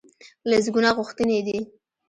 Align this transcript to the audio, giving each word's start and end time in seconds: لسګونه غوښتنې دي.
لسګونه 0.49 0.89
غوښتنې 0.97 1.39
دي. 1.47 1.57